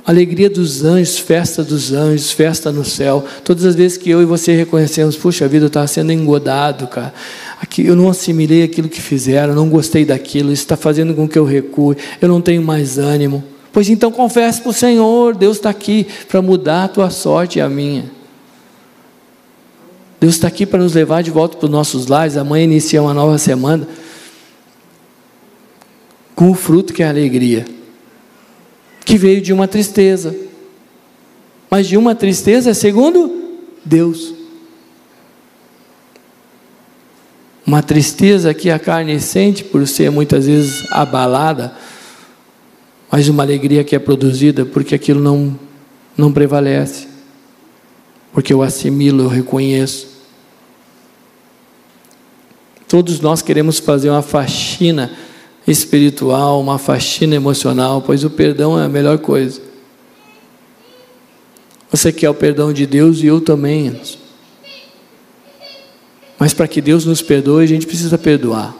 [0.06, 3.24] alegria dos anjos, festa dos anjos, festa no céu.
[3.44, 7.12] Todas as vezes que eu e você reconhecemos, puxa, vida está sendo engodado, cara.
[7.60, 11.38] Aqui, eu não assimilei aquilo que fizeram, não gostei daquilo, isso está fazendo com que
[11.38, 13.44] eu recue, eu não tenho mais ânimo.
[13.72, 17.62] Pois então confesse para o Senhor, Deus está aqui para mudar a tua sorte e
[17.62, 18.10] a minha.
[20.20, 22.36] Deus está aqui para nos levar de volta para os nossos lares.
[22.36, 23.88] Amanhã inicia uma nova semana
[26.34, 27.66] com o fruto que é a alegria,
[29.04, 30.34] que veio de uma tristeza,
[31.70, 34.34] mas de uma tristeza segundo Deus.
[37.66, 41.74] Uma tristeza que a carne sente por ser muitas vezes abalada,
[43.10, 45.58] mas uma alegria que é produzida porque aquilo não,
[46.16, 47.08] não prevalece,
[48.32, 50.08] porque eu assimilo, eu reconheço.
[52.86, 55.10] Todos nós queremos fazer uma faxina
[55.66, 59.60] espiritual, uma faxina emocional, pois o perdão é a melhor coisa.
[61.90, 64.00] Você quer o perdão de Deus e eu também.
[66.38, 68.74] Mas para que Deus nos perdoe, a gente precisa perdoar.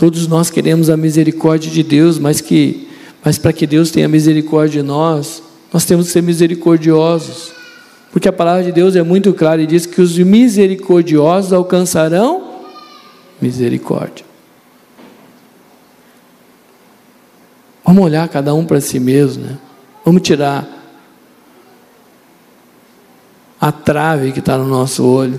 [0.00, 2.88] Todos nós queremos a misericórdia de Deus, mas que
[3.22, 7.52] mas para que Deus tenha misericórdia de nós, nós temos que ser misericordiosos.
[8.10, 12.62] Porque a palavra de Deus é muito clara e diz que os misericordiosos alcançarão
[13.42, 14.24] misericórdia.
[17.84, 19.58] Vamos olhar cada um para si mesmo, né?
[20.02, 20.66] Vamos tirar
[23.60, 25.38] a trave que está no nosso olho.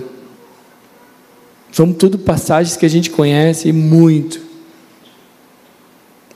[1.72, 4.51] São tudo passagens que a gente conhece muito.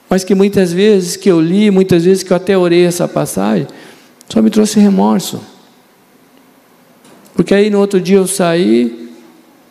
[0.09, 3.67] Mas que muitas vezes que eu li, muitas vezes que eu até orei essa passagem,
[4.29, 5.41] só me trouxe remorso.
[7.35, 9.11] Porque aí no outro dia eu saí,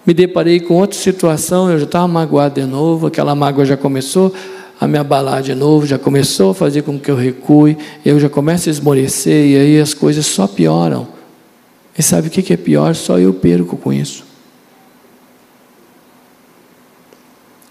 [0.06, 4.34] me deparei com outra situação, eu já estava magoado de novo, aquela mágoa já começou
[4.80, 8.30] a me abalar de novo, já começou a fazer com que eu recue, eu já
[8.30, 11.08] começo a esmorecer e aí as coisas só pioram.
[11.98, 12.94] E sabe o que é pior?
[12.94, 14.26] Só eu perco com isso.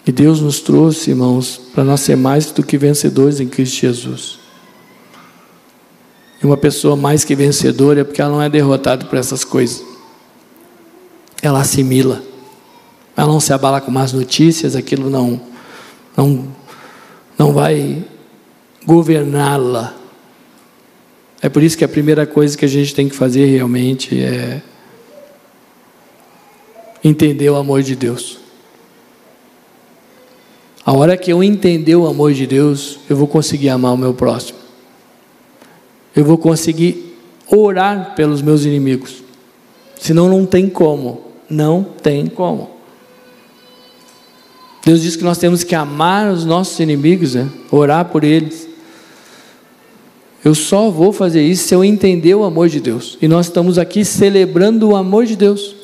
[0.05, 4.39] E Deus nos trouxe, irmãos, para nós ser mais do que vencedores em Cristo Jesus.
[6.41, 9.83] E uma pessoa mais que vencedora é porque ela não é derrotada por essas coisas.
[11.41, 12.21] Ela assimila.
[13.17, 15.41] Ela não se abala com más notícias, aquilo não,
[16.15, 16.47] não,
[17.37, 18.03] não vai
[18.85, 19.95] governá-la.
[21.41, 24.61] É por isso que a primeira coisa que a gente tem que fazer realmente é
[27.03, 28.44] entender o amor de Deus.
[30.85, 34.13] A hora que eu entender o amor de Deus, eu vou conseguir amar o meu
[34.13, 34.59] próximo.
[36.15, 37.17] Eu vou conseguir
[37.49, 39.23] orar pelos meus inimigos.
[39.99, 41.21] Senão não tem como.
[41.49, 42.69] Não tem como.
[44.85, 47.49] Deus diz que nós temos que amar os nossos inimigos, né?
[47.71, 48.69] orar por eles.
[50.43, 53.17] Eu só vou fazer isso se eu entender o amor de Deus.
[53.19, 55.75] E nós estamos aqui celebrando o amor de Deus.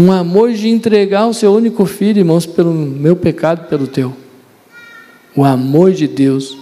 [0.00, 4.16] Um amor de entregar o seu único filho, irmãos, pelo meu pecado, pelo teu.
[5.36, 6.56] O amor de Deus.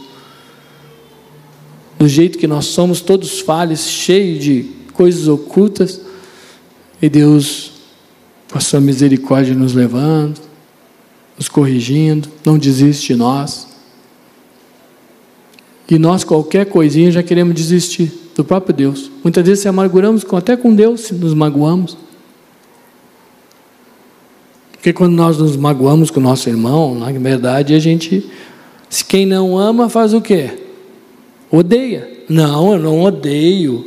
[1.96, 6.00] Do jeito que nós somos todos falhos, cheios de coisas ocultas,
[7.00, 7.70] e Deus,
[8.50, 10.40] com a sua misericórdia, nos levando,
[11.36, 13.68] nos corrigindo, não desiste de nós.
[15.88, 19.08] E nós, qualquer coisinha, já queremos desistir do próprio Deus.
[19.22, 22.07] Muitas vezes se amarguramos até com Deus, nos magoamos.
[24.78, 28.24] Porque quando nós nos magoamos com o nosso irmão, na verdade a gente,
[28.88, 30.50] se quem não ama faz o quê?
[31.50, 32.08] Odeia.
[32.28, 33.84] Não, eu não odeio.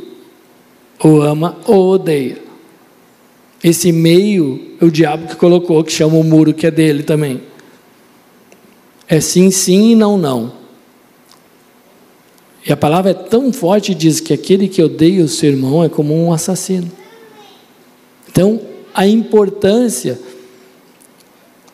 [0.98, 2.38] Ou ama ou odeia.
[3.64, 7.40] Esse meio é o diabo que colocou, que chama o muro que é dele também.
[9.08, 10.52] É sim, sim e não, não.
[12.66, 15.88] E a palavra é tão forte diz que aquele que odeia o seu irmão é
[15.88, 16.90] como um assassino.
[18.28, 18.60] Então,
[18.94, 20.18] a importância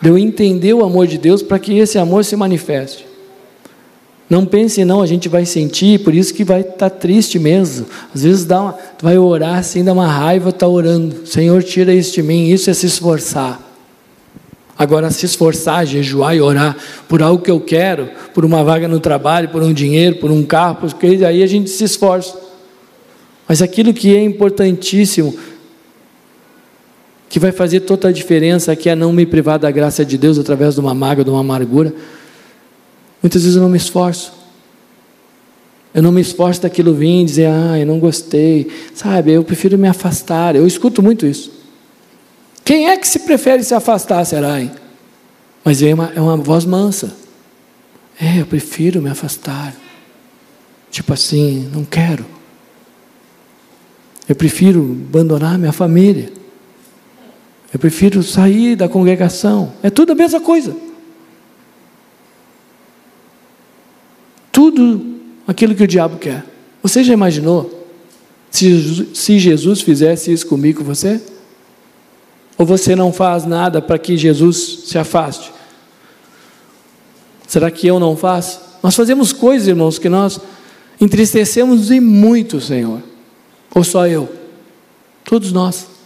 [0.01, 3.07] de eu entender o amor de Deus para que esse amor se manifeste.
[4.31, 7.87] Não pense, não, a gente vai sentir, por isso que vai estar tá triste mesmo.
[8.15, 11.27] Às vezes dá uma, tu vai orar assim, dá uma raiva, está orando.
[11.27, 12.49] Senhor, tira isso de mim.
[12.49, 13.59] Isso é se esforçar.
[14.79, 16.77] Agora, se esforçar, jejuar e orar
[17.09, 20.45] por algo que eu quero, por uma vaga no trabalho, por um dinheiro, por um
[20.45, 22.39] carro, porque aí a gente se esforça.
[23.49, 25.35] Mas aquilo que é importantíssimo
[27.29, 30.39] que vai fazer toda a diferença, que é não me privar da graça de Deus
[30.39, 31.93] através de uma mágoa, de uma amargura.
[33.23, 34.33] Muitas vezes eu não me esforço.
[35.93, 38.71] Eu não me esforço daquilo vir e dizer, ah, eu não gostei.
[38.95, 40.57] Sabe, eu prefiro me afastar.
[40.57, 41.53] Eu escuto muito isso.
[42.65, 44.61] Quem é que se prefere se afastar, será?
[44.61, 44.71] Hein?
[45.65, 47.15] Mas é uma, é uma voz mansa.
[48.21, 49.75] É, eu prefiro me afastar.
[50.91, 52.25] Tipo assim, não quero.
[54.29, 56.38] Eu prefiro abandonar minha família.
[57.73, 59.73] Eu prefiro sair da congregação.
[59.83, 60.75] É tudo a mesma coisa.
[64.51, 66.45] Tudo aquilo que o diabo quer.
[66.83, 67.87] Você já imaginou
[68.51, 71.21] se, se Jesus fizesse isso comigo, com você?
[72.57, 75.53] Ou você não faz nada para que Jesus se afaste?
[77.47, 78.61] Será que eu não faço?
[78.83, 80.41] Nós fazemos coisas, irmãos, que nós
[81.01, 83.03] entristecemos e muito, Senhor.
[83.75, 84.29] Ou só eu?
[85.25, 85.98] Todos nós.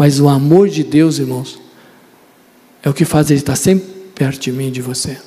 [0.00, 1.60] Mas o amor de Deus, irmãos,
[2.82, 5.18] é o que faz Ele estar sempre perto de mim e de você.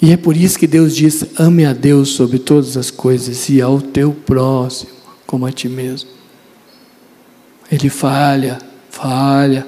[0.00, 3.60] E é por isso que Deus diz: ame a Deus sobre todas as coisas e
[3.60, 4.90] ao teu próximo
[5.26, 6.08] como a ti mesmo.
[7.70, 9.66] Ele falha, falha,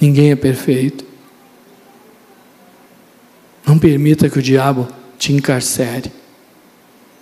[0.00, 1.04] ninguém é perfeito.
[3.66, 4.88] Não permita que o diabo
[5.18, 6.10] te encarcere.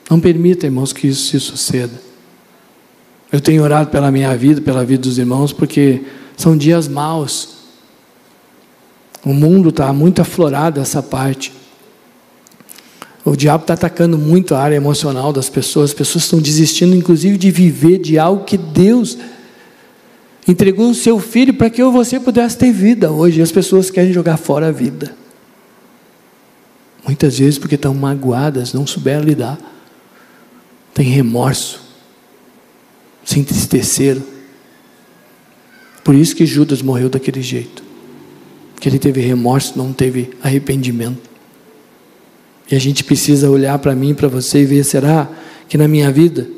[0.08, 2.07] Não permita, irmãos, que isso se suceda.
[3.30, 6.02] Eu tenho orado pela minha vida, pela vida dos irmãos, porque
[6.36, 7.56] são dias maus.
[9.24, 11.52] O mundo está muito aflorado essa parte.
[13.24, 15.90] O diabo está atacando muito a área emocional das pessoas.
[15.90, 19.18] As pessoas estão desistindo, inclusive, de viver de algo que Deus
[20.46, 23.42] entregou o seu filho para que eu você pudesse ter vida hoje.
[23.42, 25.14] As pessoas querem jogar fora a vida.
[27.04, 29.58] Muitas vezes porque estão magoadas, não souberam lidar.
[30.94, 31.87] Tem remorso.
[33.28, 34.22] Se entristeceram.
[36.02, 37.84] Por isso que Judas morreu daquele jeito.
[38.80, 41.28] Que ele teve remorso, não teve arrependimento.
[42.70, 45.28] E a gente precisa olhar para mim, para você e ver: será
[45.68, 46.48] que na minha vida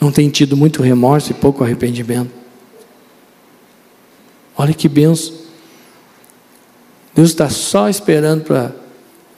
[0.00, 2.30] não tem tido muito remorso e pouco arrependimento?
[4.56, 5.34] Olha que benção.
[7.12, 8.70] Deus está só esperando para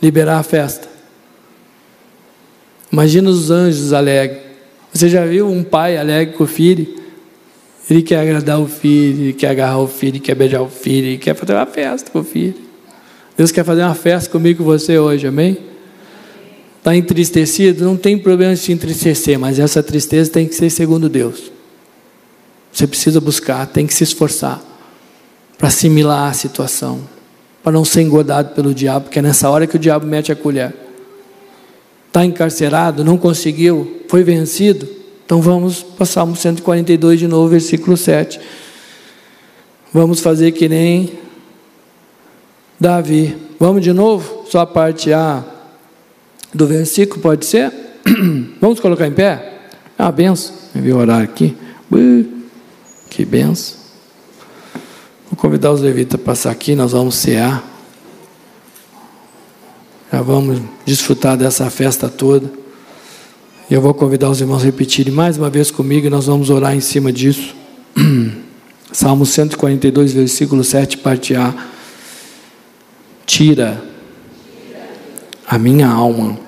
[0.03, 0.94] liberar a festa.
[2.95, 4.39] Imagina os anjos alegres.
[4.93, 6.87] Você já viu um pai alegre com o filho?
[7.91, 11.09] Ele quer agradar o filho, ele quer agarrar o filho, ele quer beijar o filho,
[11.09, 12.55] ele quer fazer uma festa com o filho.
[13.37, 15.59] Deus quer fazer uma festa comigo e você hoje, amém?
[16.79, 17.85] Está entristecido?
[17.85, 21.51] Não tem problema de se entristecer, mas essa tristeza tem que ser segundo Deus.
[22.73, 24.63] Você precisa buscar, tem que se esforçar
[25.59, 27.01] para assimilar a situação,
[27.61, 30.37] para não ser engodado pelo diabo, porque é nessa hora que o diabo mete a
[30.37, 30.84] colher.
[32.15, 34.89] Está encarcerado, não conseguiu, foi vencido.
[35.27, 38.39] Então vamos para Salmo 142 de novo, versículo 7.
[39.93, 41.11] Vamos fazer que nem
[42.79, 43.37] Davi.
[43.59, 44.45] Vamos de novo?
[44.49, 45.43] Só a parte A
[46.55, 47.73] do versículo, pode ser?
[48.61, 49.63] Vamos colocar em pé?
[49.99, 50.55] Uma benção.
[50.73, 51.57] Eu vi orar aqui.
[53.11, 53.77] Que benção.
[55.29, 57.74] Vou convidar os levitas a passar aqui, nós vamos cear.
[60.15, 62.49] Já vamos desfrutar dessa festa toda.
[63.69, 66.51] E eu vou convidar os irmãos a repetirem mais uma vez comigo e nós vamos
[66.51, 67.53] orar em cima disso.
[68.93, 71.53] Salmo 142, versículo 7, parte A
[73.27, 73.83] tira
[75.49, 76.39] a minha alma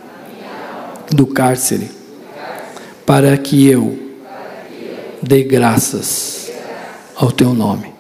[1.11, 1.91] do cárcere,
[3.05, 3.99] para que eu
[5.21, 6.53] dê graças
[7.17, 7.96] ao teu nome.